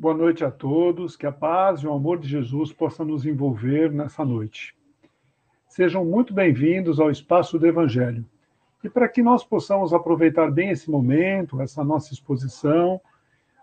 Boa 0.00 0.14
noite 0.14 0.44
a 0.44 0.50
todos, 0.52 1.16
que 1.16 1.26
a 1.26 1.32
paz 1.32 1.80
e 1.80 1.86
o 1.88 1.92
amor 1.92 2.20
de 2.20 2.28
Jesus 2.28 2.72
possam 2.72 3.04
nos 3.04 3.26
envolver 3.26 3.90
nessa 3.90 4.24
noite. 4.24 4.72
Sejam 5.66 6.04
muito 6.04 6.32
bem-vindos 6.32 7.00
ao 7.00 7.10
Espaço 7.10 7.58
do 7.58 7.66
Evangelho. 7.66 8.24
E 8.84 8.88
para 8.88 9.08
que 9.08 9.24
nós 9.24 9.42
possamos 9.42 9.92
aproveitar 9.92 10.52
bem 10.52 10.70
esse 10.70 10.88
momento, 10.88 11.60
essa 11.60 11.82
nossa 11.82 12.14
exposição, 12.14 13.00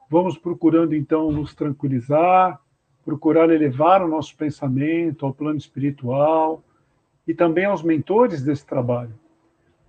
vamos 0.09 0.37
procurando 0.37 0.93
então 0.93 1.31
nos 1.31 1.55
tranquilizar, 1.55 2.59
procurar 3.05 3.49
elevar 3.49 4.03
o 4.03 4.07
nosso 4.09 4.35
pensamento 4.35 5.25
ao 5.25 5.33
plano 5.33 5.57
espiritual 5.57 6.61
e 7.25 7.33
também 7.33 7.63
aos 7.63 7.81
mentores 7.81 8.43
desse 8.43 8.65
trabalho. 8.65 9.17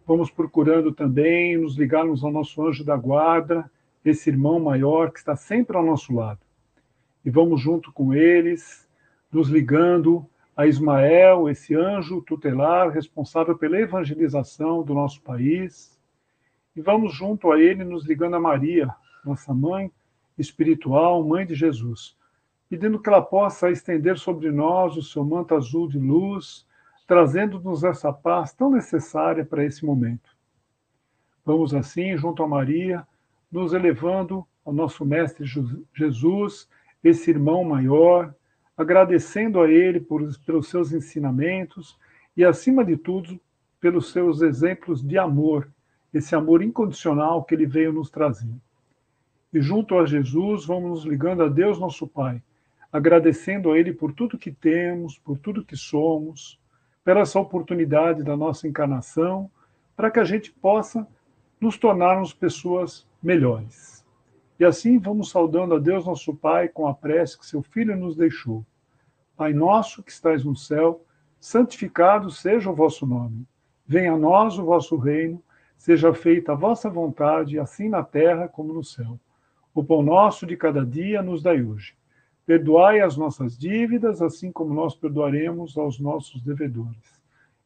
Vamos 0.07 0.31
procurando 0.31 0.93
também 0.93 1.58
nos 1.58 1.76
ligarmos 1.76 2.22
ao 2.22 2.31
nosso 2.31 2.64
anjo 2.64 2.85
da 2.85 2.96
guarda, 2.96 3.68
esse 4.11 4.31
irmão 4.31 4.61
maior 4.61 5.11
que 5.11 5.19
está 5.19 5.37
sempre 5.37 5.77
ao 5.77 5.85
nosso 5.85 6.15
lado. 6.15 6.41
E 7.25 7.31
vamos 7.31 7.61
junto 7.61 7.93
com 7.93 8.15
eles, 8.15 8.89
nos 9.32 9.49
ligando 9.49 10.27
a 10.57 10.67
Ismael, 10.67 11.49
esse 11.49 11.75
anjo 11.75 12.23
tutelar 12.23 12.91
responsável 12.91 13.59
pela 13.59 13.79
evangelização 13.79 14.82
do 14.82 14.95
nosso 14.95 15.21
país. 15.23 16.01
E 16.75 16.81
vamos 16.81 17.15
junto 17.15 17.53
a 17.53 17.61
ele, 17.61 17.85
nos 17.85 18.07
ligando 18.07 18.37
a 18.37 18.41
Maria, 18.41 18.89
nossa 19.25 19.53
mãe 19.53 19.91
espiritual, 20.39 21.23
mãe 21.25 21.46
de 21.46 21.54
Jesus, 21.54 22.17
pedindo 22.68 23.01
que 23.01 23.09
ela 23.09 23.23
possa 23.23 23.71
estender 23.71 24.18
sobre 24.18 24.51
nós 24.51 24.96
o 24.96 25.03
seu 25.03 25.25
manto 25.25 25.54
azul 25.54 25.89
de 25.89 25.99
luz, 25.99 26.67
trazendo-nos 27.07 27.85
essa 27.85 28.13
paz 28.13 28.53
tão 28.53 28.71
necessária 28.71 29.45
para 29.45 29.65
esse 29.65 29.85
momento. 29.85 30.37
Vamos 31.45 31.73
assim, 31.75 32.17
junto 32.17 32.43
a 32.43 32.48
Maria, 32.48 33.07
nos 33.50 33.73
elevando 33.73 34.47
ao 34.64 34.73
nosso 34.73 35.05
Mestre 35.05 35.47
Jesus, 35.95 36.69
esse 37.03 37.31
irmão 37.31 37.65
maior, 37.65 38.34
agradecendo 38.77 39.61
a 39.61 39.70
Ele 39.70 40.01
por, 40.01 40.23
pelos 40.45 40.69
seus 40.69 40.93
ensinamentos 40.93 41.97
e, 42.37 42.45
acima 42.45 42.85
de 42.85 42.97
tudo, 42.97 43.41
pelos 43.81 44.11
seus 44.11 44.43
exemplos 44.43 45.03
de 45.03 45.17
amor, 45.17 45.69
esse 46.12 46.35
amor 46.35 46.62
incondicional 46.62 47.45
que 47.45 47.55
Ele 47.55 47.67
veio 47.67 47.93
nos 47.93 48.11
trazer. 48.11 48.53
E 49.53 49.61
junto 49.61 49.97
a 49.97 50.05
Jesus, 50.05 50.67
vamos 50.67 50.91
nos 50.91 51.05
ligando 51.05 51.42
a 51.42 51.48
Deus, 51.48 51.79
nosso 51.79 52.07
Pai, 52.07 52.42
agradecendo 52.92 53.70
a 53.70 53.79
Ele 53.79 53.92
por 53.92 54.13
tudo 54.13 54.39
que 54.39 54.51
temos, 54.51 55.19
por 55.19 55.39
tudo 55.39 55.65
que 55.65 55.77
somos, 55.77 56.59
pela 57.05 57.20
essa 57.20 57.39
oportunidade 57.39 58.25
da 58.25 58.37
nossa 58.37 58.67
encarnação, 58.67 59.51
para 59.97 60.11
que 60.11 60.19
a 60.19 60.25
gente 60.25 60.51
possa 60.53 61.07
nos 61.61 61.79
tornarmos 61.79 62.35
pessoas 62.35 63.07
melhores. 63.27 64.07
E 64.57 64.65
assim 64.65 65.01
vamos 65.01 65.31
saudando 65.31 65.75
a 65.75 65.81
Deus 65.81 66.07
nosso 66.07 66.33
Pai 66.33 66.69
com 66.69 66.87
a 66.87 66.95
prece 66.95 67.37
que 67.37 67.45
seu 67.45 67.61
Filho 67.61 67.97
nos 67.97 68.17
deixou. 68.17 68.65
Pai 69.37 69.53
nosso 69.53 70.01
que 70.01 70.13
estais 70.13 70.45
no 70.45 70.55
céu, 70.55 71.05
santificado 71.41 72.31
seja 72.31 72.71
o 72.71 72.75
vosso 72.75 73.05
nome. 73.05 73.45
Venha 73.85 74.13
a 74.13 74.17
nós 74.17 74.57
o 74.61 74.65
vosso 74.65 74.97
reino, 74.97 75.43
seja 75.77 76.15
feita 76.15 76.53
a 76.53 76.55
vossa 76.55 76.89
vontade, 76.89 77.59
assim 77.59 77.89
na 77.89 78.05
terra 78.05 78.47
como 78.47 78.73
no 78.73 78.85
céu. 78.85 79.19
O 79.75 79.83
pão 79.83 80.03
nosso 80.03 80.47
de 80.47 80.57
cada 80.57 80.87
dia 80.87 81.21
nos 81.21 81.43
dai 81.43 81.61
hoje. 81.61 81.97
Perdoai 82.47 83.01
as 83.01 83.17
nossas 83.17 83.59
dívidas, 83.59 84.23
assim 84.23 84.53
como 84.53 84.73
nós 84.73 84.95
perdoaremos 84.95 85.77
aos 85.77 85.99
nossos 85.99 86.41
devedores. 86.43 87.21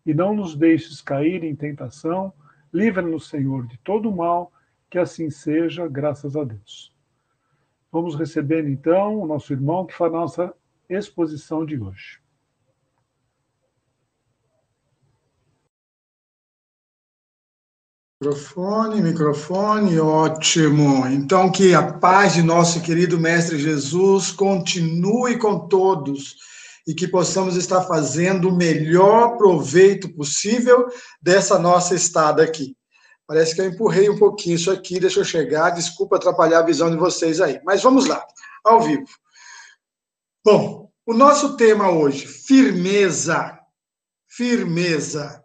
E 0.06 0.14
não 0.14 0.34
nos 0.34 0.56
deixes 0.56 1.03
cair 1.03 1.44
em 1.44 1.55
tentação, 1.55 2.33
livra-nos, 2.72 3.28
Senhor, 3.28 3.66
de 3.66 3.78
todo 3.81 4.11
mal, 4.11 4.50
que 4.91 4.98
assim 4.98 5.30
seja, 5.30 5.86
graças 5.86 6.36
a 6.36 6.42
Deus. 6.42 6.92
Vamos 7.92 8.16
receber 8.16 8.69
então 8.69 9.20
o 9.20 9.27
nosso 9.27 9.52
irmão 9.52 9.86
que 9.86 9.94
faz 9.94 10.12
a 10.12 10.16
nossa 10.16 10.55
exposição 10.88 11.64
de 11.64 11.80
hoje. 11.80 12.20
Microfone, 18.22 19.00
microfone, 19.00 19.98
ótimo. 19.98 21.06
Então, 21.06 21.50
que 21.50 21.75
a 21.75 21.94
paz 21.94 22.34
de 22.34 22.43
nosso 22.43 22.82
querido 22.82 23.19
Mestre 23.19 23.59
Jesus 23.59 24.31
continue 24.31 25.38
com 25.38 25.66
todos 25.69 26.37
e 26.87 26.94
que 26.94 27.09
possamos 27.09 27.56
estar 27.56 27.82
fazendo 27.82 28.50
o 28.50 28.56
melhor 28.56 29.38
proveito 29.38 30.12
possível 30.14 30.87
dessa 31.22 31.59
nossa 31.59 31.94
estada 31.94 32.43
aqui. 32.43 32.76
Parece 33.30 33.54
que 33.54 33.60
eu 33.60 33.66
empurrei 33.66 34.10
um 34.10 34.18
pouquinho 34.18 34.56
isso 34.56 34.72
aqui, 34.72 34.98
deixa 34.98 35.20
eu 35.20 35.24
chegar. 35.24 35.70
Desculpa 35.70 36.16
atrapalhar 36.16 36.58
a 36.58 36.66
visão 36.66 36.91
de 36.91 36.96
vocês 36.96 37.41
aí. 37.41 37.60
Mas 37.64 37.80
vamos 37.80 38.06
lá, 38.06 38.26
ao 38.64 38.82
vivo. 38.82 39.06
Bom, 40.44 40.91
o 41.06 41.14
nosso 41.14 41.56
tema 41.56 41.92
hoje, 41.92 42.26
firmeza. 42.26 43.56
Firmeza. 44.26 45.44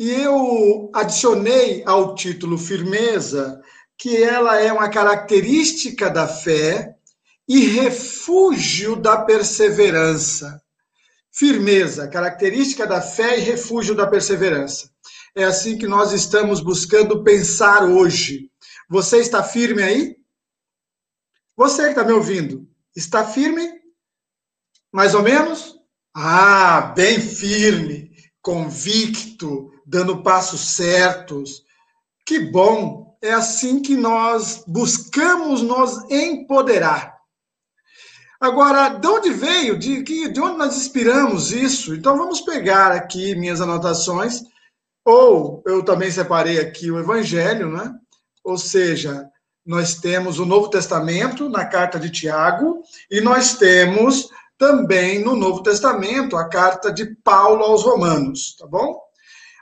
E 0.00 0.10
eu 0.10 0.90
adicionei 0.92 1.84
ao 1.86 2.16
título 2.16 2.58
firmeza 2.58 3.62
que 3.96 4.20
ela 4.20 4.58
é 4.58 4.72
uma 4.72 4.88
característica 4.88 6.10
da 6.10 6.26
fé 6.26 6.96
e 7.46 7.66
refúgio 7.66 8.96
da 8.96 9.16
perseverança. 9.18 10.60
Firmeza, 11.30 12.08
característica 12.08 12.84
da 12.84 13.00
fé 13.00 13.38
e 13.38 13.42
refúgio 13.42 13.94
da 13.94 14.08
perseverança. 14.08 14.90
É 15.34 15.44
assim 15.44 15.78
que 15.78 15.86
nós 15.86 16.12
estamos 16.12 16.60
buscando 16.60 17.22
pensar 17.22 17.84
hoje. 17.84 18.50
Você 18.88 19.18
está 19.18 19.42
firme 19.42 19.82
aí? 19.82 20.16
Você 21.56 21.84
que 21.84 21.88
está 21.90 22.04
me 22.04 22.12
ouvindo, 22.12 22.66
está 22.96 23.24
firme? 23.24 23.70
Mais 24.92 25.14
ou 25.14 25.22
menos? 25.22 25.78
Ah, 26.12 26.92
bem 26.96 27.20
firme, 27.20 28.10
convicto, 28.42 29.70
dando 29.86 30.22
passos 30.22 30.74
certos. 30.74 31.62
Que 32.26 32.40
bom! 32.40 33.16
É 33.22 33.32
assim 33.32 33.82
que 33.82 33.96
nós 33.96 34.64
buscamos 34.66 35.62
nos 35.62 36.10
empoderar. 36.10 37.20
Agora, 38.40 38.88
de 38.88 39.06
onde 39.06 39.30
veio? 39.30 39.78
De, 39.78 40.02
de 40.02 40.40
onde 40.40 40.56
nós 40.56 40.76
inspiramos 40.76 41.52
isso? 41.52 41.94
Então, 41.94 42.16
vamos 42.16 42.40
pegar 42.40 42.90
aqui 42.90 43.34
minhas 43.34 43.60
anotações 43.60 44.42
ou 45.04 45.62
eu 45.66 45.82
também 45.84 46.10
separei 46.10 46.58
aqui 46.58 46.90
o 46.90 46.98
Evangelho, 46.98 47.70
né? 47.70 47.92
Ou 48.44 48.58
seja, 48.58 49.28
nós 49.64 49.94
temos 49.94 50.38
o 50.38 50.46
Novo 50.46 50.68
Testamento 50.68 51.48
na 51.48 51.64
carta 51.64 51.98
de 51.98 52.10
Tiago 52.10 52.82
e 53.10 53.20
nós 53.20 53.54
temos 53.54 54.28
também 54.58 55.22
no 55.24 55.34
Novo 55.36 55.62
Testamento 55.62 56.36
a 56.36 56.48
carta 56.48 56.92
de 56.92 57.14
Paulo 57.22 57.62
aos 57.62 57.82
Romanos, 57.82 58.56
tá 58.56 58.66
bom? 58.66 59.00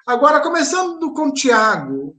Agora, 0.06 0.40
começando 0.40 1.12
com 1.12 1.32
Tiago, 1.32 2.16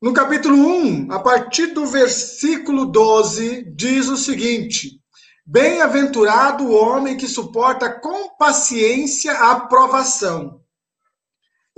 no 0.00 0.12
capítulo 0.12 0.56
1, 0.56 1.12
a 1.12 1.18
partir 1.18 1.68
do 1.68 1.86
versículo 1.86 2.86
12, 2.86 3.64
diz 3.74 4.08
o 4.08 4.16
seguinte: 4.16 5.00
Bem-aventurado 5.44 6.64
o 6.64 6.72
homem 6.72 7.16
que 7.16 7.26
suporta 7.26 7.90
com 7.90 8.36
paciência 8.36 9.32
a 9.32 9.60
provação 9.60 10.59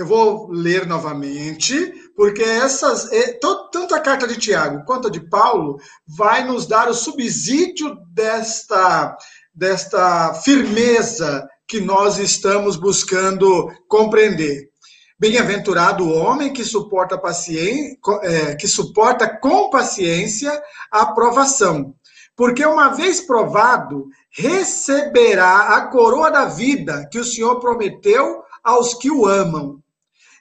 eu 0.02 0.06
vou 0.06 0.50
ler 0.50 0.84
novamente, 0.84 1.92
porque 2.16 2.42
essas, 2.42 3.10
é, 3.12 3.38
tanto 3.70 3.94
a 3.94 4.00
carta 4.00 4.26
de 4.26 4.36
Tiago 4.36 4.84
quanto 4.84 5.06
a 5.06 5.10
de 5.10 5.20
Paulo 5.20 5.78
vai 6.06 6.44
nos 6.44 6.66
dar 6.66 6.90
o 6.90 6.94
subsídio 6.94 7.96
desta, 8.12 9.16
desta 9.54 10.34
firmeza 10.34 11.46
que 11.68 11.80
nós 11.80 12.18
estamos 12.18 12.74
buscando 12.74 13.70
compreender. 13.86 14.70
Bem-aventurado 15.16 16.04
o 16.04 16.12
homem 16.12 16.52
que 16.52 16.64
suporta, 16.64 17.16
paciência, 17.16 17.96
é, 18.22 18.56
que 18.56 18.66
suporta 18.66 19.28
com 19.38 19.70
paciência 19.70 20.60
a 20.90 21.06
provação, 21.06 21.94
porque 22.36 22.66
uma 22.66 22.88
vez 22.88 23.20
provado, 23.20 24.08
receberá 24.32 25.76
a 25.76 25.86
coroa 25.86 26.28
da 26.28 26.46
vida 26.46 27.08
que 27.08 27.20
o 27.20 27.24
Senhor 27.24 27.60
prometeu 27.60 28.42
aos 28.64 28.94
que 28.94 29.10
o 29.10 29.26
amam. 29.26 29.81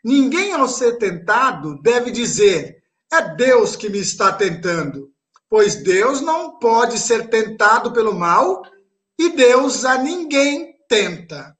Ninguém, 0.03 0.53
ao 0.53 0.68
ser 0.68 0.98
tentado, 0.98 1.81
deve 1.81 2.12
dizer: 2.12 2.81
é 3.12 3.36
Deus 3.36 3.75
que 3.75 3.89
me 3.89 4.00
está 4.00 4.31
tentando, 4.31 5.12
pois 5.50 5.83
Deus 5.83 6.21
não 6.21 6.57
pode 6.57 6.98
ser 6.98 7.30
tentado 7.30 7.92
pelo 7.92 8.15
mal 8.15 8.63
e 9.19 9.27
Deus 9.30 9.83
a 9.86 9.98
ninguém 9.98 10.77
tenta. 10.88 11.53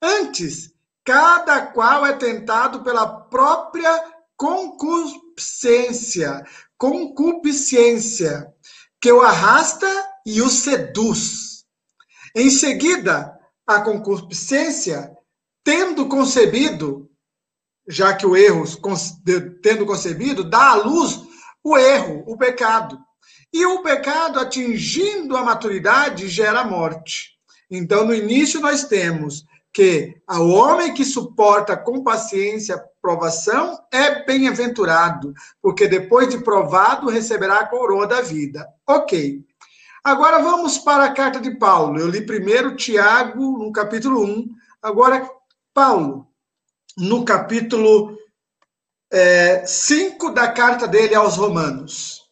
Antes, 0.00 0.72
cada 1.04 1.66
qual 1.66 2.06
é 2.06 2.12
tentado 2.12 2.84
pela 2.84 3.04
própria 3.06 4.04
concupiscência, 4.36 6.44
concupiscência, 6.76 8.46
que 9.00 9.10
o 9.10 9.22
arrasta 9.22 9.88
e 10.24 10.40
o 10.42 10.48
seduz. 10.48 11.64
Em 12.36 12.50
seguida, 12.50 13.36
a 13.66 13.80
concupiscência, 13.80 15.10
tendo 15.64 16.08
concebido, 16.08 17.10
já 17.88 18.12
que 18.14 18.26
o 18.26 18.36
erro, 18.36 18.64
tendo 19.62 19.86
concebido, 19.86 20.44
dá 20.44 20.72
à 20.72 20.74
luz 20.74 21.20
o 21.64 21.76
erro, 21.76 22.22
o 22.26 22.36
pecado. 22.36 22.98
E 23.52 23.64
o 23.64 23.82
pecado, 23.82 24.38
atingindo 24.38 25.36
a 25.36 25.42
maturidade, 25.42 26.28
gera 26.28 26.64
morte. 26.64 27.38
Então, 27.70 28.04
no 28.04 28.14
início, 28.14 28.60
nós 28.60 28.84
temos 28.84 29.44
que 29.72 30.20
o 30.28 30.48
homem 30.50 30.92
que 30.92 31.04
suporta 31.04 31.76
com 31.76 32.02
paciência 32.02 32.82
provação 33.00 33.78
é 33.92 34.24
bem-aventurado, 34.24 35.32
porque 35.62 35.86
depois 35.86 36.28
de 36.28 36.38
provado 36.38 37.08
receberá 37.08 37.60
a 37.60 37.66
coroa 37.66 38.06
da 38.06 38.20
vida. 38.20 38.66
Ok. 38.86 39.44
Agora 40.02 40.40
vamos 40.40 40.78
para 40.78 41.04
a 41.04 41.12
carta 41.12 41.40
de 41.40 41.56
Paulo. 41.56 41.98
Eu 41.98 42.08
li 42.08 42.24
primeiro 42.24 42.76
Tiago, 42.76 43.58
no 43.58 43.72
capítulo 43.72 44.24
1. 44.24 44.48
Agora, 44.82 45.28
Paulo, 45.72 46.27
no 46.98 47.24
capítulo 47.24 48.18
é, 49.10 49.64
5 49.64 50.30
da 50.30 50.48
carta 50.50 50.88
dele 50.88 51.14
aos 51.14 51.36
Romanos. 51.36 52.22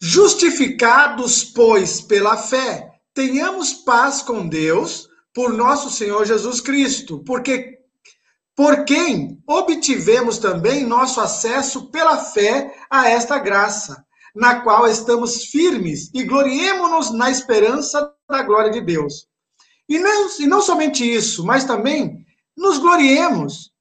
Justificados, 0.00 1.42
pois, 1.42 2.02
pela 2.02 2.36
fé, 2.36 2.90
tenhamos 3.14 3.72
paz 3.72 4.20
com 4.20 4.46
Deus 4.46 5.08
por 5.32 5.54
nosso 5.54 5.90
Senhor 5.90 6.26
Jesus 6.26 6.60
Cristo, 6.60 7.24
porque 7.24 7.78
por 8.54 8.84
quem 8.84 9.42
obtivemos 9.46 10.38
também 10.38 10.84
nosso 10.84 11.20
acesso 11.20 11.90
pela 11.90 12.18
fé 12.18 12.72
a 12.90 13.08
esta 13.08 13.38
graça, 13.38 14.04
na 14.34 14.60
qual 14.60 14.86
estamos 14.86 15.46
firmes 15.46 16.10
e 16.12 16.24
gloriemos-nos 16.24 17.10
na 17.12 17.30
esperança 17.30 18.12
da 18.28 18.42
glória 18.42 18.70
de 18.70 18.80
Deus. 18.80 19.26
E 19.88 19.98
não, 19.98 20.28
e 20.38 20.46
não 20.46 20.60
somente 20.60 21.04
isso, 21.04 21.44
mas 21.44 21.64
também 21.64 22.24
nos 22.56 22.78
gloriemos 22.78 23.73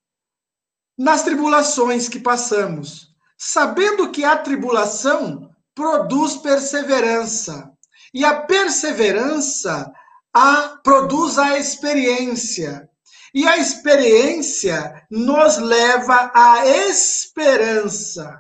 nas 0.97 1.23
tribulações 1.23 2.07
que 2.07 2.19
passamos, 2.19 3.09
sabendo 3.37 4.11
que 4.11 4.23
a 4.23 4.37
tribulação 4.37 5.49
produz 5.75 6.37
perseverança, 6.37 7.71
e 8.13 8.23
a 8.23 8.41
perseverança 8.41 9.91
a, 10.33 10.79
produz 10.83 11.37
a 11.37 11.57
experiência. 11.57 12.89
E 13.33 13.47
a 13.47 13.57
experiência 13.57 15.05
nos 15.09 15.57
leva 15.57 16.31
à 16.35 16.67
esperança. 16.67 18.39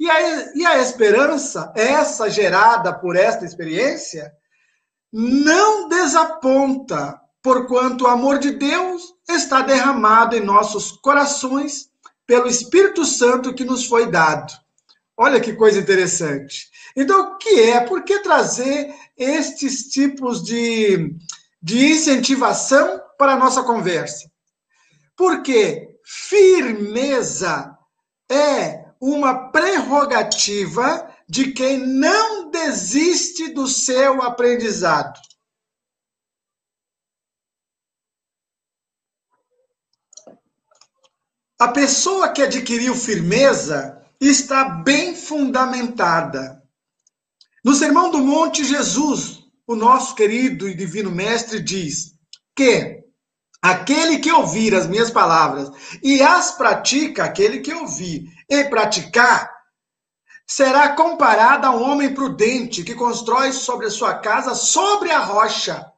E 0.00 0.10
a, 0.10 0.54
e 0.54 0.66
a 0.66 0.78
esperança, 0.78 1.72
essa 1.76 2.30
gerada 2.30 2.92
por 2.92 3.16
esta 3.16 3.44
experiência, 3.44 4.32
não 5.12 5.88
desaponta, 5.88 7.20
porquanto 7.44 8.04
o 8.04 8.08
amor 8.08 8.38
de 8.38 8.52
Deus 8.52 9.14
está 9.28 9.60
derramado 9.60 10.34
em 10.34 10.40
nossos 10.40 10.92
corações 10.92 11.90
pelo 12.26 12.48
Espírito 12.48 13.04
Santo 13.04 13.52
que 13.52 13.66
nos 13.66 13.84
foi 13.84 14.10
dado. 14.10 14.50
Olha 15.14 15.38
que 15.38 15.52
coisa 15.52 15.78
interessante. 15.78 16.70
Então, 16.96 17.34
o 17.34 17.36
que 17.36 17.60
é? 17.60 17.80
Por 17.80 18.02
que 18.02 18.20
trazer 18.20 18.94
estes 19.14 19.90
tipos 19.90 20.42
de, 20.42 21.14
de 21.62 21.92
incentivação 21.92 22.98
para 23.18 23.34
a 23.34 23.38
nossa 23.38 23.62
conversa? 23.62 24.26
Porque 25.14 25.98
firmeza 26.02 27.76
é 28.26 28.86
uma 28.98 29.50
prerrogativa 29.50 31.10
de 31.28 31.52
quem 31.52 31.76
não 31.76 32.50
desiste 32.50 33.50
do 33.52 33.68
seu 33.68 34.22
aprendizado. 34.22 35.20
A 41.58 41.68
pessoa 41.68 42.30
que 42.30 42.42
adquiriu 42.42 42.96
firmeza 42.96 44.02
está 44.20 44.64
bem 44.64 45.14
fundamentada. 45.14 46.60
No 47.64 47.74
Sermão 47.74 48.10
do 48.10 48.18
Monte, 48.18 48.64
Jesus, 48.64 49.44
o 49.66 49.76
nosso 49.76 50.14
querido 50.14 50.68
e 50.68 50.74
divino 50.74 51.12
Mestre, 51.12 51.62
diz 51.62 52.14
que 52.56 53.04
aquele 53.62 54.18
que 54.18 54.32
ouvir 54.32 54.74
as 54.74 54.88
minhas 54.88 55.10
palavras 55.10 55.70
e 56.02 56.20
as 56.22 56.50
pratica, 56.50 57.24
aquele 57.24 57.60
que 57.60 57.72
ouvir 57.72 58.28
e 58.50 58.64
praticar, 58.64 59.50
será 60.46 60.90
comparado 60.90 61.66
a 61.66 61.70
um 61.70 61.82
homem 61.82 62.12
prudente 62.12 62.82
que 62.82 62.94
constrói 62.94 63.52
sobre 63.52 63.86
a 63.86 63.90
sua 63.90 64.18
casa 64.18 64.54
sobre 64.54 65.10
a 65.10 65.20
rocha. 65.20 65.90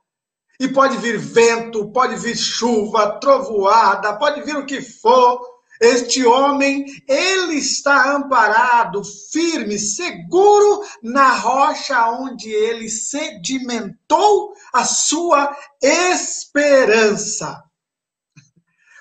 E 0.59 0.69
pode 0.69 0.97
vir 0.99 1.19
vento, 1.19 1.91
pode 1.93 2.17
vir 2.17 2.37
chuva, 2.37 3.19
trovoada, 3.21 4.17
pode 4.17 4.43
vir 4.43 4.57
o 4.57 4.67
que 4.67 4.81
for, 4.81 5.41
este 5.81 6.25
homem, 6.25 6.85
ele 7.07 7.57
está 7.57 8.17
amparado, 8.17 9.03
firme, 9.31 9.79
seguro 9.79 10.83
na 11.03 11.35
rocha 11.35 12.09
onde 12.11 12.51
ele 12.51 12.89
sedimentou 12.89 14.55
a 14.73 14.85
sua 14.85 15.55
esperança. 15.83 17.63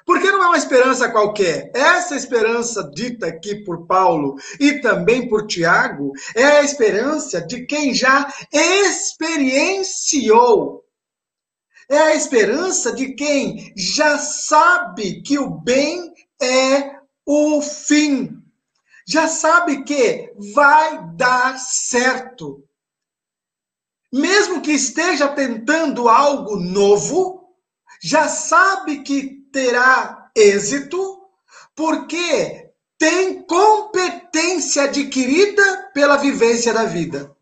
Porque 0.06 0.30
não 0.32 0.44
é 0.44 0.48
uma 0.48 0.58
esperança 0.58 1.10
qualquer. 1.10 1.72
Essa 1.74 2.16
esperança 2.16 2.84
dita 2.94 3.26
aqui 3.26 3.64
por 3.64 3.88
Paulo 3.88 4.36
e 4.60 4.80
também 4.80 5.28
por 5.28 5.48
Tiago 5.48 6.12
é 6.36 6.44
a 6.44 6.62
esperança 6.62 7.42
de 7.42 7.66
quem 7.66 7.92
já 7.94 8.32
experienciou. 8.52 10.85
É 11.90 11.98
a 11.98 12.16
esperança 12.16 12.92
de 12.94 13.14
quem 13.14 13.74
já 13.76 14.18
sabe 14.18 15.22
que 15.22 15.38
o 15.38 15.50
bem 15.50 16.14
é 16.42 17.00
o 17.26 17.62
fim. 17.62 18.42
Já 19.08 19.28
sabe 19.28 19.84
que 19.84 20.34
vai 20.54 21.14
dar 21.16 21.60
certo. 21.60 22.64
Mesmo 24.12 24.62
que 24.62 24.72
esteja 24.72 25.28
tentando 25.28 26.10
algo 26.10 26.56
novo, 26.56 27.54
já 28.02 28.28
sabe 28.28 29.04
que 29.04 29.46
terá 29.52 30.32
êxito, 30.36 31.22
porque 31.76 32.72
tem 32.98 33.44
competência 33.44 34.84
adquirida 34.84 35.92
pela 35.94 36.18
vivência 36.18 36.74
da 36.74 36.86
vida. 36.86 37.35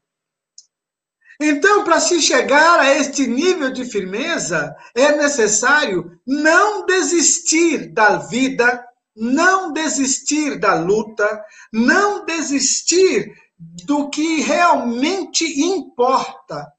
Então, 1.45 1.83
para 1.83 1.99
se 1.99 2.21
chegar 2.21 2.79
a 2.79 2.95
este 2.95 3.27
nível 3.27 3.69
de 3.73 3.83
firmeza, 3.83 4.73
é 4.95 5.17
necessário 5.17 6.17
não 6.25 6.85
desistir 6.85 7.91
da 7.91 8.15
vida, 8.15 8.81
não 9.13 9.73
desistir 9.73 10.57
da 10.57 10.75
luta, 10.75 11.43
não 11.69 12.23
desistir 12.23 13.29
do 13.59 14.09
que 14.09 14.39
realmente 14.39 15.43
importa, 15.61 16.71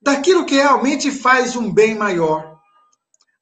daquilo 0.00 0.46
que 0.46 0.54
realmente 0.54 1.10
faz 1.10 1.54
um 1.54 1.70
bem 1.70 1.94
maior. 1.94 2.58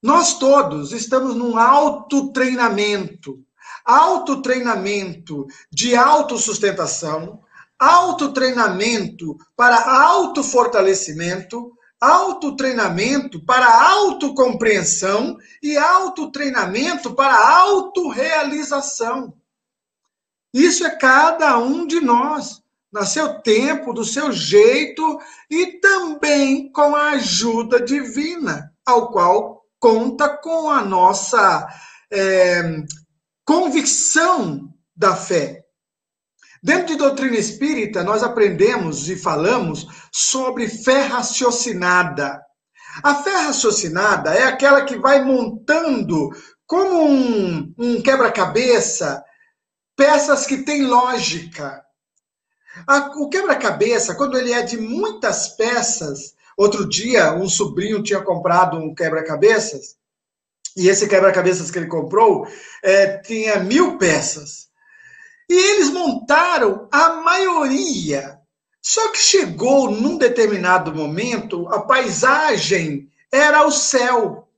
Nós 0.02 0.36
todos 0.36 0.90
estamos 0.90 1.36
num 1.36 1.56
autotreinamento, 1.56 3.38
autotreinamento 3.84 5.46
de 5.70 5.94
autossustentação, 5.94 7.40
autotreinamento 7.78 9.36
para 9.56 9.76
autofortalecimento, 9.76 11.72
autotreinamento 12.00 13.44
para 13.44 13.66
autocompreensão 13.66 15.36
e 15.62 15.76
autotreinamento 15.76 17.14
para 17.14 17.34
autorrealização. 17.34 19.34
Isso 20.52 20.86
é 20.86 20.90
cada 20.90 21.58
um 21.58 21.86
de 21.86 22.00
nós, 22.00 22.62
no 22.92 23.04
seu 23.04 23.40
tempo, 23.40 23.92
do 23.92 24.04
seu 24.04 24.30
jeito 24.30 25.18
e 25.50 25.80
também 25.80 26.70
com 26.70 26.94
a 26.94 27.10
ajuda 27.10 27.80
divina, 27.80 28.72
ao 28.86 29.10
qual 29.10 29.64
conta 29.80 30.28
com 30.28 30.70
a 30.70 30.84
nossa 30.84 31.66
é, 32.10 32.84
convicção 33.44 34.72
da 34.94 35.16
fé. 35.16 35.63
Dentro 36.64 36.86
de 36.86 36.96
doutrina 36.96 37.36
espírita, 37.36 38.02
nós 38.02 38.22
aprendemos 38.22 39.10
e 39.10 39.16
falamos 39.16 39.86
sobre 40.10 40.66
fé 40.66 41.02
raciocinada. 41.02 42.40
A 43.02 43.16
fé 43.16 43.36
raciocinada 43.36 44.32
é 44.32 44.44
aquela 44.44 44.82
que 44.82 44.96
vai 44.96 45.22
montando 45.22 46.30
como 46.66 47.04
um, 47.04 47.74
um 47.76 48.00
quebra-cabeça 48.00 49.22
peças 49.94 50.46
que 50.46 50.64
têm 50.64 50.86
lógica. 50.86 51.84
A, 52.88 53.10
o 53.20 53.28
quebra-cabeça, 53.28 54.14
quando 54.14 54.38
ele 54.38 54.50
é 54.50 54.62
de 54.62 54.78
muitas 54.78 55.48
peças, 55.48 56.34
outro 56.56 56.88
dia 56.88 57.34
um 57.34 57.46
sobrinho 57.46 58.02
tinha 58.02 58.22
comprado 58.22 58.78
um 58.78 58.94
quebra-cabeças, 58.94 59.96
e 60.74 60.88
esse 60.88 61.06
quebra-cabeças 61.06 61.70
que 61.70 61.78
ele 61.78 61.88
comprou 61.88 62.48
é, 62.82 63.18
tinha 63.18 63.58
mil 63.58 63.98
peças. 63.98 64.72
E 65.48 65.54
eles 65.54 65.90
montaram 65.90 66.88
a 66.90 67.14
maioria. 67.22 68.40
Só 68.80 69.08
que 69.12 69.18
chegou 69.18 69.90
num 69.90 70.18
determinado 70.18 70.94
momento, 70.94 71.66
a 71.68 71.82
paisagem 71.82 73.10
era 73.32 73.66
o 73.66 73.70
céu. 73.70 74.48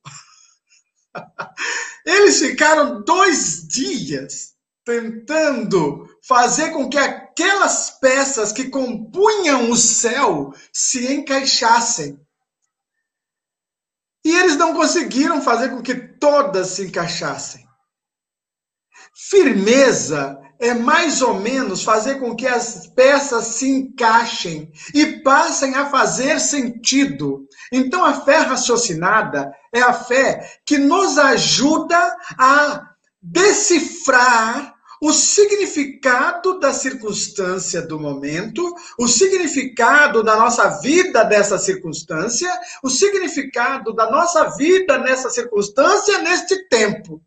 Eles 2.05 2.39
ficaram 2.39 3.03
dois 3.03 3.67
dias 3.67 4.53
tentando 4.85 6.07
fazer 6.25 6.71
com 6.71 6.89
que 6.89 6.97
aquelas 6.97 7.91
peças 7.99 8.53
que 8.53 8.69
compunham 8.69 9.69
o 9.69 9.75
céu 9.75 10.53
se 10.71 11.13
encaixassem. 11.13 12.17
E 14.23 14.35
eles 14.35 14.57
não 14.57 14.73
conseguiram 14.73 15.41
fazer 15.41 15.69
com 15.69 15.81
que 15.81 15.95
todas 15.95 16.67
se 16.67 16.85
encaixassem. 16.85 17.65
Firmeza 19.13 20.37
é 20.59 20.73
mais 20.73 21.21
ou 21.21 21.35
menos 21.35 21.83
fazer 21.83 22.15
com 22.15 22.35
que 22.35 22.47
as 22.47 22.87
peças 22.87 23.45
se 23.45 23.69
encaixem 23.69 24.71
e 24.93 25.21
passem 25.21 25.75
a 25.75 25.89
fazer 25.89 26.39
sentido. 26.39 27.47
Então, 27.71 28.03
a 28.03 28.21
fé 28.21 28.37
raciocinada 28.37 29.51
é 29.73 29.81
a 29.81 29.93
fé 29.93 30.59
que 30.65 30.77
nos 30.77 31.17
ajuda 31.17 32.15
a 32.37 32.83
decifrar 33.21 34.77
o 35.01 35.11
significado 35.13 36.59
da 36.59 36.73
circunstância 36.73 37.81
do 37.81 37.99
momento, 37.99 38.63
o 38.97 39.07
significado 39.07 40.23
da 40.23 40.35
nossa 40.35 40.79
vida 40.81 41.23
dessa 41.23 41.57
circunstância, 41.57 42.51
o 42.83 42.89
significado 42.89 43.93
da 43.93 44.09
nossa 44.09 44.55
vida 44.57 44.97
nessa 44.97 45.29
circunstância, 45.29 46.17
neste 46.19 46.67
tempo. 46.67 47.21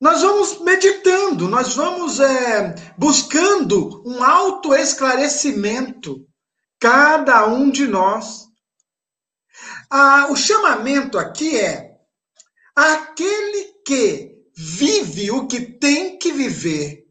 Nós 0.00 0.22
vamos 0.22 0.60
meditando, 0.62 1.46
nós 1.46 1.74
vamos 1.74 2.20
é, 2.20 2.74
buscando 2.96 4.02
um 4.08 4.24
autoesclarecimento, 4.24 6.26
cada 6.78 7.46
um 7.46 7.70
de 7.70 7.86
nós. 7.86 8.48
Ah, 9.90 10.28
o 10.30 10.36
chamamento 10.36 11.18
aqui 11.18 11.54
é 11.54 12.00
aquele 12.74 13.74
que 13.84 14.42
vive 14.56 15.30
o 15.30 15.46
que 15.46 15.60
tem 15.60 16.18
que 16.18 16.32
viver, 16.32 17.06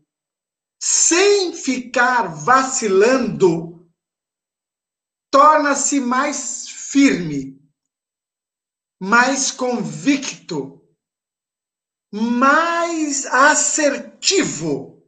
sem 0.81 1.53
ficar 1.53 2.23
vacilando, 2.23 3.87
torna-se 5.29 5.99
mais 5.99 6.67
firme, 6.69 7.61
mais 8.99 9.51
convicto, 9.51 10.78
mais 12.11 13.25
assertivo. 13.25 15.03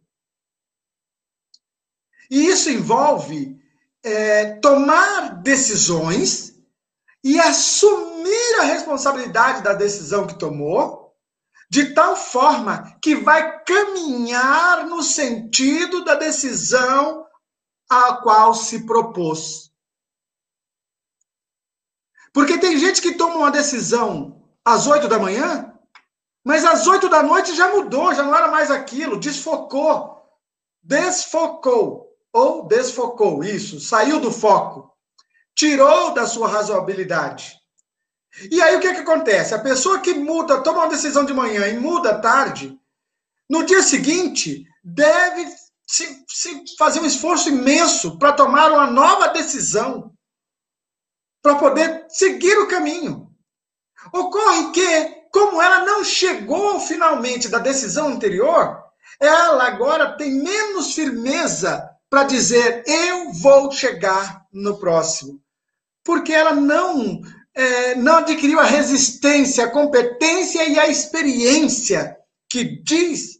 E 2.30 2.48
isso 2.48 2.70
envolve 2.70 3.60
é, 4.04 4.56
tomar 4.60 5.42
decisões 5.42 6.56
e 7.24 7.40
assumir 7.40 8.60
a 8.60 8.64
responsabilidade 8.64 9.64
da 9.64 9.74
decisão 9.74 10.26
que 10.26 10.38
tomou 10.40 11.02
de 11.70 11.94
tal 11.94 12.18
forma 12.18 12.98
que 13.02 13.16
vai 13.16 13.64
caminhar 13.64 14.86
no 14.88 15.02
sentido 15.02 16.04
da 16.04 16.16
decisão 16.16 17.26
a 17.90 18.16
qual 18.18 18.54
se 18.54 18.86
propôs. 18.86 19.72
Porque 22.34 22.58
tem 22.58 22.78
gente 22.78 23.02
que 23.02 23.16
toma 23.16 23.36
uma 23.36 23.52
decisão 23.52 24.42
às 24.66 24.88
oito 24.88 25.08
da 25.08 25.18
manhã, 25.18 25.71
mas 26.44 26.66
às 26.66 26.88
oito 26.88 27.08
da 27.08 27.22
noite 27.22 27.56
já 27.56 27.70
mudou, 27.74 28.14
já 28.14 28.24
não 28.24 28.36
era 28.36 28.48
mais 28.48 28.72
aquilo, 28.72 29.20
desfocou, 29.20 30.22
desfocou, 30.82 32.08
ou 32.34 32.68
desfocou, 32.68 33.44
isso, 33.44 33.80
saiu 33.80 34.20
do 34.20 34.32
foco, 34.32 34.92
tirou 35.56 36.14
da 36.14 36.26
sua 36.26 36.48
razoabilidade. 36.48 37.60
E 38.50 38.62
aí 38.62 38.76
o 38.76 38.80
que, 38.80 38.88
é 38.88 38.94
que 38.94 39.02
acontece? 39.02 39.54
A 39.54 39.60
pessoa 39.60 40.00
que 40.00 40.14
muda, 40.14 40.64
toma 40.64 40.80
uma 40.80 40.90
decisão 40.90 41.26
de 41.26 41.34
manhã 41.34 41.68
e 41.68 41.78
muda 41.78 42.12
à 42.12 42.20
tarde, 42.20 42.80
no 43.50 43.66
dia 43.66 43.84
seguinte 43.84 44.66
deve 44.84 45.46
se, 45.86 46.24
se 46.28 46.64
fazer 46.78 47.02
um 47.02 47.06
esforço 47.06 47.50
imenso 47.50 48.18
para 48.18 48.34
tomar 48.34 48.72
uma 48.72 48.88
nova 48.88 49.28
decisão, 49.28 50.16
para 51.42 51.56
poder 51.56 52.06
seguir 52.10 52.58
o 52.60 52.68
caminho. 52.68 53.31
Ocorre 54.14 54.72
que, 54.72 55.06
como 55.32 55.62
ela 55.62 55.86
não 55.86 56.04
chegou 56.04 56.80
finalmente 56.80 57.48
da 57.48 57.60
decisão 57.60 58.08
anterior, 58.08 58.82
ela 59.20 59.68
agora 59.68 60.18
tem 60.18 60.32
menos 60.32 60.94
firmeza 60.94 61.88
para 62.10 62.24
dizer 62.24 62.84
eu 62.86 63.32
vou 63.34 63.72
chegar 63.72 64.46
no 64.52 64.78
próximo. 64.78 65.40
Porque 66.04 66.34
ela 66.34 66.54
não 66.54 67.22
é, 67.54 67.96
não 67.96 68.18
adquiriu 68.18 68.60
a 68.60 68.66
resistência, 68.66 69.66
a 69.66 69.72
competência 69.72 70.68
e 70.68 70.80
a 70.80 70.88
experiência 70.88 72.18
que 72.50 72.82
diz 72.82 73.40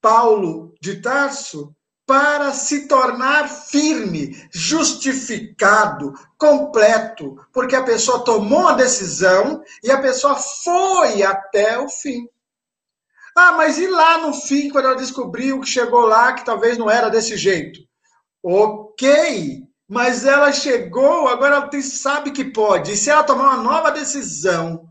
Paulo 0.00 0.74
de 0.80 1.00
Tarso 1.00 1.74
para 2.08 2.54
se 2.54 2.88
tornar 2.88 3.50
firme, 3.50 4.48
justificado, 4.50 6.14
completo, 6.38 7.36
porque 7.52 7.76
a 7.76 7.82
pessoa 7.82 8.24
tomou 8.24 8.66
a 8.66 8.72
decisão 8.72 9.62
e 9.84 9.90
a 9.90 10.00
pessoa 10.00 10.34
foi 10.34 11.22
até 11.22 11.78
o 11.78 11.86
fim. 11.86 12.26
Ah, 13.36 13.52
mas 13.52 13.76
e 13.76 13.86
lá 13.86 14.26
no 14.26 14.32
fim, 14.32 14.70
quando 14.70 14.86
ela 14.86 14.96
descobriu 14.96 15.60
que 15.60 15.68
chegou 15.68 16.06
lá, 16.06 16.32
que 16.32 16.46
talvez 16.46 16.78
não 16.78 16.90
era 16.90 17.10
desse 17.10 17.36
jeito? 17.36 17.78
Ok, 18.42 19.64
mas 19.86 20.24
ela 20.24 20.50
chegou, 20.50 21.28
agora 21.28 21.56
ela 21.56 21.82
sabe 21.82 22.30
que 22.30 22.46
pode. 22.46 22.92
E 22.92 22.96
se 22.96 23.10
ela 23.10 23.22
tomar 23.22 23.54
uma 23.54 23.62
nova 23.62 23.90
decisão 23.90 24.88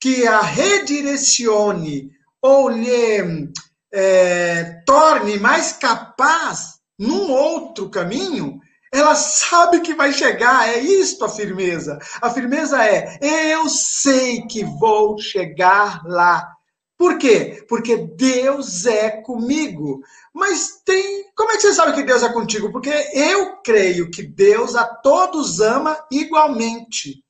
que 0.00 0.26
a 0.26 0.40
redirecione 0.40 2.10
ou 2.42 2.68
lhe 2.68 3.52
é, 3.92 4.82
torne 4.86 5.38
mais 5.38 5.72
capaz 5.72 6.80
num 6.98 7.30
outro 7.30 7.88
caminho, 7.88 8.60
ela 8.92 9.14
sabe 9.14 9.80
que 9.80 9.94
vai 9.94 10.12
chegar. 10.12 10.68
É 10.68 10.78
isto 10.78 11.24
a 11.24 11.28
firmeza. 11.28 11.98
A 12.20 12.30
firmeza 12.30 12.84
é: 12.84 13.18
eu 13.22 13.68
sei 13.68 14.42
que 14.42 14.64
vou 14.64 15.18
chegar 15.18 16.04
lá. 16.04 16.46
Por 16.98 17.16
quê? 17.16 17.64
Porque 17.68 17.96
Deus 17.96 18.84
é 18.84 19.22
comigo. 19.22 20.02
Mas 20.34 20.82
tem. 20.84 21.24
Como 21.34 21.50
é 21.52 21.56
que 21.56 21.62
você 21.62 21.72
sabe 21.72 21.94
que 21.94 22.02
Deus 22.02 22.22
é 22.22 22.32
contigo? 22.32 22.70
Porque 22.70 22.90
eu 23.14 23.62
creio 23.62 24.10
que 24.10 24.22
Deus 24.22 24.76
a 24.76 24.84
todos 24.84 25.60
ama 25.60 25.96
igualmente. 26.10 27.24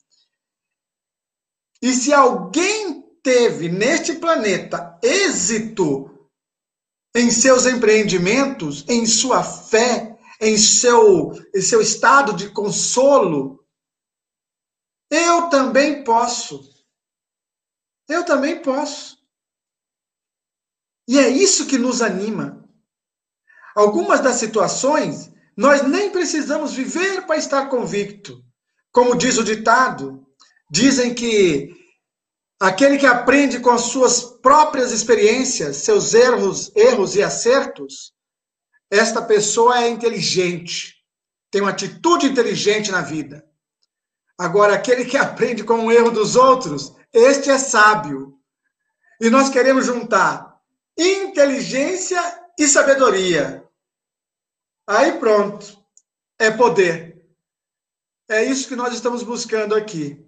E 1.83 1.93
se 1.93 2.13
alguém 2.13 3.05
teve 3.23 3.69
neste 3.69 4.15
planeta 4.15 4.99
êxito 5.03 6.10
em 7.15 7.31
seus 7.31 7.67
empreendimentos, 7.67 8.85
em 8.89 9.05
sua 9.07 9.43
fé, 9.43 10.19
em 10.41 10.57
seu, 10.57 11.33
em 11.55 11.61
seu 11.61 11.81
estado 11.81 12.35
de 12.35 12.51
consolo, 12.51 13.65
eu 15.11 15.49
também 15.49 16.05
posso. 16.05 16.63
Eu 18.09 18.25
também 18.25 18.63
posso. 18.63 19.19
E 21.09 21.19
é 21.19 21.29
isso 21.29 21.67
que 21.67 21.77
nos 21.77 22.01
anima. 22.01 22.65
Algumas 23.75 24.21
das 24.21 24.37
situações 24.37 25.31
nós 25.57 25.83
nem 25.83 26.11
precisamos 26.11 26.73
viver 26.73 27.27
para 27.27 27.37
estar 27.37 27.69
convicto. 27.69 28.43
Como 28.93 29.17
diz 29.17 29.37
o 29.37 29.45
ditado, 29.45 30.27
dizem 30.71 31.15
que 31.15 31.77
aquele 32.59 32.97
que 32.97 33.07
aprende 33.07 33.61
com 33.61 33.71
as 33.71 33.83
suas 33.83 34.30
próprias 34.43 34.93
experiências, 34.93 35.79
seus 35.79 36.15
erros, 36.15 36.71
erros 36.75 37.15
e 37.15 37.23
acertos, 37.23 38.13
esta 38.91 39.23
pessoa 39.23 39.83
é 39.83 39.89
inteligente, 39.89 40.97
tem 41.51 41.61
uma 41.61 41.71
atitude 41.71 42.27
inteligente 42.27 42.91
na 42.91 43.01
vida. 43.01 43.45
Agora, 44.39 44.75
aquele 44.75 45.05
que 45.05 45.17
aprende 45.19 45.63
com 45.63 45.87
o 45.87 45.93
erro 45.93 46.11
dos 46.11 46.35
outros, 46.37 46.95
este 47.13 47.51
é 47.51 47.59
sábio. 47.59 48.39
E 49.21 49.29
nós 49.29 49.51
queremos 49.51 49.87
juntar 49.87 50.59
inteligência 50.97 52.21
e 52.59 52.67
sabedoria. 52.67 53.65
Aí 54.87 55.13
pronto, 55.19 55.79
é 56.39 56.51
poder. 56.51 57.27
É 58.29 58.45
isso 58.45 58.69
que 58.69 58.77
nós 58.77 58.95
estamos 58.95 59.23
buscando 59.23 59.75
aqui. 59.75 60.25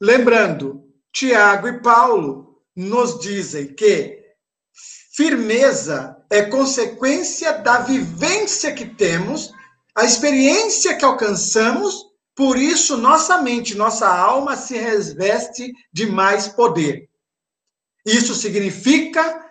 Lembrando, 0.00 0.92
Tiago 1.12 1.68
e 1.68 1.80
Paulo 1.80 2.51
nos 2.74 3.18
dizem 3.20 3.74
que 3.74 4.22
firmeza 5.14 6.16
é 6.30 6.42
consequência 6.42 7.52
da 7.52 7.78
vivência 7.80 8.72
que 8.72 8.86
temos, 8.86 9.52
a 9.94 10.04
experiência 10.04 10.96
que 10.96 11.04
alcançamos, 11.04 12.06
por 12.34 12.56
isso 12.56 12.96
nossa 12.96 13.42
mente, 13.42 13.76
nossa 13.76 14.08
alma 14.08 14.56
se 14.56 14.76
reveste 14.76 15.72
de 15.92 16.06
mais 16.06 16.48
poder. 16.48 17.08
Isso 18.06 18.34
significa 18.34 19.44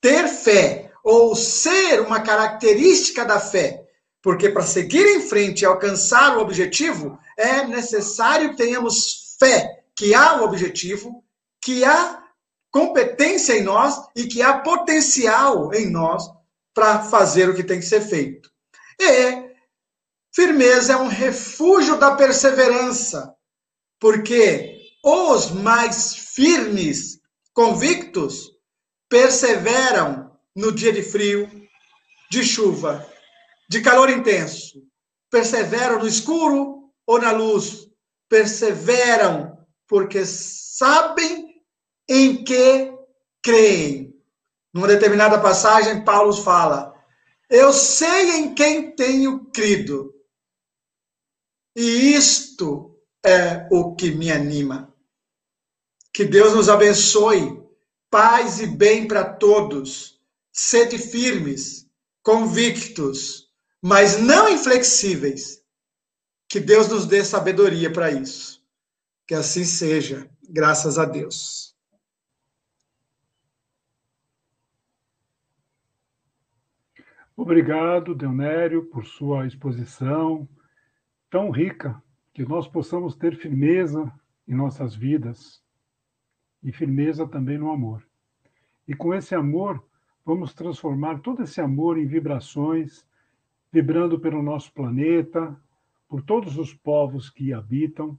ter 0.00 0.28
fé, 0.28 0.88
ou 1.02 1.34
ser 1.34 2.00
uma 2.00 2.20
característica 2.20 3.24
da 3.24 3.40
fé. 3.40 3.84
Porque 4.20 4.50
para 4.50 4.62
seguir 4.62 5.06
em 5.06 5.20
frente 5.20 5.62
e 5.62 5.64
alcançar 5.64 6.36
o 6.36 6.40
objetivo, 6.40 7.18
é 7.36 7.64
necessário 7.64 8.50
que 8.50 8.56
tenhamos 8.56 9.36
fé 9.38 9.84
que 9.96 10.14
há 10.14 10.40
o 10.40 10.44
objetivo, 10.44 11.24
que 11.62 11.84
há 11.84 12.22
competência 12.70 13.54
em 13.54 13.62
nós 13.62 13.94
e 14.14 14.26
que 14.26 14.42
há 14.42 14.58
potencial 14.58 15.72
em 15.74 15.90
nós 15.90 16.24
para 16.74 17.02
fazer 17.04 17.48
o 17.48 17.54
que 17.54 17.64
tem 17.64 17.80
que 17.80 17.86
ser 17.86 18.00
feito. 18.00 18.50
E 19.00 19.48
firmeza 20.34 20.92
é 20.92 20.96
um 20.96 21.08
refúgio 21.08 21.98
da 21.98 22.14
perseverança, 22.14 23.34
porque 23.98 24.78
os 25.04 25.50
mais 25.50 26.14
firmes, 26.14 27.20
convictos, 27.52 28.50
perseveram 29.08 30.30
no 30.54 30.72
dia 30.72 30.92
de 30.92 31.02
frio, 31.02 31.48
de 32.30 32.44
chuva, 32.44 33.06
de 33.68 33.80
calor 33.80 34.10
intenso, 34.10 34.82
perseveram 35.30 35.98
no 35.98 36.06
escuro 36.06 36.92
ou 37.06 37.20
na 37.20 37.32
luz, 37.32 37.88
perseveram 38.28 39.58
porque 39.86 40.24
sabem 40.26 41.47
em 42.08 42.42
que 42.42 42.92
creem. 43.42 44.14
Numa 44.72 44.86
determinada 44.86 45.40
passagem, 45.40 46.04
Paulo 46.04 46.32
fala: 46.32 46.94
Eu 47.48 47.72
sei 47.72 48.30
em 48.38 48.54
quem 48.54 48.94
tenho 48.94 49.46
crido. 49.46 50.14
E 51.76 52.14
isto 52.14 52.98
é 53.24 53.68
o 53.70 53.94
que 53.94 54.10
me 54.10 54.32
anima. 54.32 54.94
Que 56.12 56.24
Deus 56.24 56.54
nos 56.54 56.68
abençoe, 56.68 57.62
paz 58.10 58.60
e 58.60 58.66
bem 58.66 59.06
para 59.06 59.24
todos. 59.24 60.20
Sede 60.52 60.98
firmes, 60.98 61.86
convictos, 62.22 63.48
mas 63.80 64.18
não 64.18 64.48
inflexíveis. 64.48 65.62
Que 66.48 66.58
Deus 66.58 66.88
nos 66.88 67.06
dê 67.06 67.24
sabedoria 67.24 67.92
para 67.92 68.10
isso. 68.10 68.64
Que 69.26 69.34
assim 69.34 69.64
seja, 69.64 70.28
graças 70.48 70.98
a 70.98 71.04
Deus. 71.04 71.67
Obrigado, 77.40 78.16
Deonério, 78.16 78.86
por 78.86 79.06
sua 79.06 79.46
exposição 79.46 80.48
tão 81.30 81.52
rica, 81.52 82.02
que 82.34 82.44
nós 82.44 82.66
possamos 82.66 83.14
ter 83.14 83.36
firmeza 83.36 84.12
em 84.48 84.56
nossas 84.56 84.92
vidas 84.92 85.62
e 86.60 86.72
firmeza 86.72 87.28
também 87.28 87.56
no 87.56 87.70
amor. 87.70 88.04
E 88.88 88.92
com 88.92 89.14
esse 89.14 89.36
amor, 89.36 89.80
vamos 90.24 90.52
transformar 90.52 91.20
todo 91.20 91.44
esse 91.44 91.60
amor 91.60 91.96
em 91.96 92.08
vibrações, 92.08 93.06
vibrando 93.70 94.18
pelo 94.18 94.42
nosso 94.42 94.72
planeta, 94.72 95.56
por 96.08 96.20
todos 96.22 96.58
os 96.58 96.74
povos 96.74 97.30
que 97.30 97.52
habitam, 97.52 98.18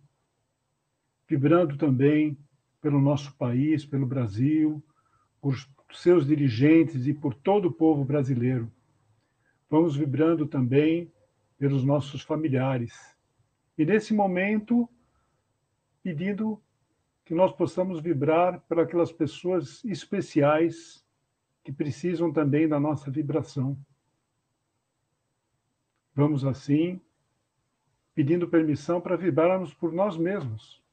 vibrando 1.28 1.76
também 1.76 2.38
pelo 2.80 3.02
nosso 3.02 3.36
país, 3.36 3.86
pelo 3.86 4.06
Brasil, 4.06 4.82
por 5.42 5.58
seus 5.92 6.26
dirigentes 6.26 7.06
e 7.06 7.14
por 7.14 7.34
todo 7.34 7.66
o 7.66 7.74
povo 7.74 8.06
brasileiro 8.06 8.72
vamos 9.70 9.96
vibrando 9.96 10.48
também 10.48 11.12
pelos 11.58 11.84
nossos 11.84 12.22
familiares. 12.22 13.18
E 13.78 13.86
nesse 13.86 14.14
momento, 14.14 14.90
pedindo 16.02 16.62
que 17.24 17.36
nós 17.36 17.54
possamos 17.54 18.02
vibrar 18.02 18.60
para 18.62 18.84
aquelas 18.84 19.12
pessoas 19.12 19.84
especiais 19.86 21.06
que 21.64 21.72
precisam 21.72 22.34
também 22.34 22.68
da 22.68 22.80
nossa 22.80 23.12
vibração. 23.12 23.78
Vamos 26.16 26.44
assim, 26.44 27.00
pedindo 28.16 28.50
permissão 28.50 29.00
para 29.00 29.16
vibrarmos 29.16 29.74
por 29.74 29.94
nós 29.94 30.18
mesmos. 30.18 30.84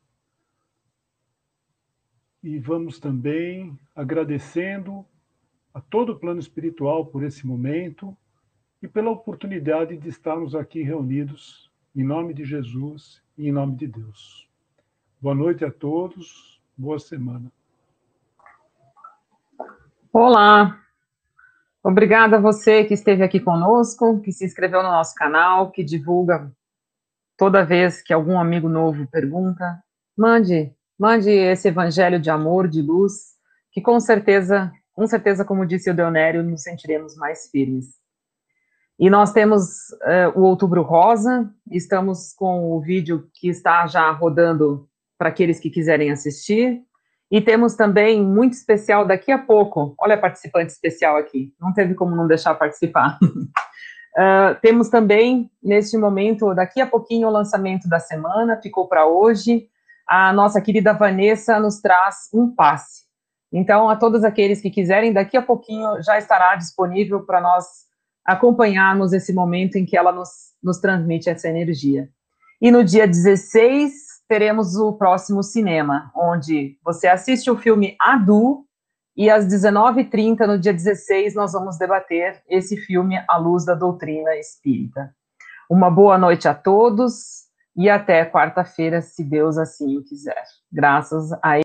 E 2.42 2.58
vamos 2.58 3.00
também 3.00 3.78
agradecendo 3.94 5.04
a 5.72 5.80
todo 5.80 6.12
o 6.12 6.18
plano 6.18 6.38
espiritual 6.38 7.06
por 7.06 7.24
esse 7.24 7.46
momento 7.46 8.16
e 8.82 8.88
pela 8.88 9.10
oportunidade 9.10 9.96
de 9.96 10.08
estarmos 10.08 10.54
aqui 10.54 10.82
reunidos 10.82 11.70
em 11.94 12.04
nome 12.04 12.34
de 12.34 12.44
Jesus 12.44 13.22
e 13.36 13.48
em 13.48 13.52
nome 13.52 13.74
de 13.74 13.86
Deus. 13.86 14.48
Boa 15.20 15.34
noite 15.34 15.64
a 15.64 15.70
todos, 15.70 16.60
boa 16.76 16.98
semana. 16.98 17.50
Olá, 20.12 20.78
obrigada 21.82 22.36
a 22.36 22.40
você 22.40 22.84
que 22.84 22.94
esteve 22.94 23.22
aqui 23.22 23.40
conosco, 23.40 24.20
que 24.20 24.30
se 24.30 24.44
inscreveu 24.44 24.82
no 24.82 24.90
nosso 24.90 25.14
canal, 25.14 25.70
que 25.70 25.82
divulga 25.82 26.52
toda 27.36 27.64
vez 27.64 28.02
que 28.02 28.12
algum 28.12 28.38
amigo 28.38 28.68
novo 28.68 29.06
pergunta, 29.06 29.82
mande, 30.16 30.74
mande 30.98 31.30
esse 31.30 31.68
evangelho 31.68 32.20
de 32.20 32.30
amor, 32.30 32.68
de 32.68 32.82
luz, 32.82 33.36
que 33.70 33.80
com 33.80 33.98
certeza, 34.00 34.70
com 34.92 35.06
certeza, 35.06 35.44
como 35.44 35.66
disse 35.66 35.90
o 35.90 35.94
Deonério, 35.94 36.42
nos 36.42 36.62
sentiremos 36.62 37.16
mais 37.16 37.50
firmes. 37.50 38.05
E 38.98 39.10
nós 39.10 39.30
temos 39.32 39.90
uh, 40.02 40.38
o 40.38 40.44
Outubro 40.44 40.82
Rosa, 40.82 41.50
estamos 41.70 42.32
com 42.32 42.72
o 42.72 42.80
vídeo 42.80 43.28
que 43.34 43.48
está 43.48 43.86
já 43.86 44.10
rodando 44.10 44.88
para 45.18 45.28
aqueles 45.28 45.60
que 45.60 45.68
quiserem 45.68 46.10
assistir. 46.10 46.80
E 47.30 47.40
temos 47.40 47.74
também 47.74 48.22
muito 48.22 48.54
especial 48.54 49.06
daqui 49.06 49.30
a 49.30 49.38
pouco. 49.38 49.94
Olha 49.98 50.14
a 50.14 50.18
participante 50.18 50.72
especial 50.72 51.16
aqui, 51.16 51.52
não 51.60 51.74
teve 51.74 51.94
como 51.94 52.16
não 52.16 52.26
deixar 52.26 52.54
participar. 52.54 53.18
uh, 53.22 54.54
temos 54.62 54.88
também, 54.88 55.50
neste 55.62 55.98
momento, 55.98 56.54
daqui 56.54 56.80
a 56.80 56.86
pouquinho, 56.86 57.28
o 57.28 57.32
lançamento 57.32 57.88
da 57.88 57.98
semana, 57.98 58.60
ficou 58.62 58.88
para 58.88 59.06
hoje. 59.06 59.68
A 60.08 60.32
nossa 60.32 60.58
querida 60.60 60.94
Vanessa 60.94 61.60
nos 61.60 61.80
traz 61.80 62.30
um 62.32 62.54
passe. 62.54 63.04
Então, 63.52 63.90
a 63.90 63.96
todos 63.96 64.24
aqueles 64.24 64.62
que 64.62 64.70
quiserem, 64.70 65.12
daqui 65.12 65.36
a 65.36 65.42
pouquinho 65.42 66.02
já 66.02 66.16
estará 66.16 66.54
disponível 66.54 67.26
para 67.26 67.40
nós 67.40 67.85
acompanharmos 68.26 69.12
esse 69.12 69.32
momento 69.32 69.76
em 69.76 69.86
que 69.86 69.96
ela 69.96 70.12
nos, 70.12 70.28
nos 70.62 70.78
transmite 70.78 71.30
essa 71.30 71.48
energia. 71.48 72.08
E 72.60 72.70
no 72.70 72.82
dia 72.82 73.06
16, 73.06 73.92
teremos 74.28 74.76
o 74.76 74.92
próximo 74.92 75.42
cinema, 75.42 76.10
onde 76.14 76.76
você 76.84 77.06
assiste 77.06 77.50
o 77.50 77.56
filme 77.56 77.96
Adu, 78.00 78.66
e 79.16 79.30
às 79.30 79.46
19h30, 79.46 80.46
no 80.46 80.58
dia 80.58 80.74
16, 80.74 81.34
nós 81.34 81.52
vamos 81.52 81.78
debater 81.78 82.42
esse 82.46 82.76
filme 82.76 83.16
à 83.26 83.38
luz 83.38 83.64
da 83.64 83.74
doutrina 83.74 84.36
espírita. 84.36 85.14
Uma 85.70 85.90
boa 85.90 86.18
noite 86.18 86.46
a 86.46 86.54
todos 86.54 87.46
e 87.74 87.88
até 87.88 88.24
quarta-feira, 88.24 89.00
se 89.00 89.24
Deus 89.24 89.56
assim 89.56 89.96
o 89.96 90.04
quiser. 90.04 90.42
Graças 90.70 91.30
a 91.42 91.54